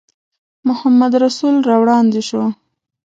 محمدرسول 0.67 1.55
را 1.67 1.75
وړاندې 1.81 2.21
شو. 2.27 2.43